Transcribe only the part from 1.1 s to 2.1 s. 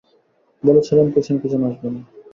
পেছন পেছন আসবি না।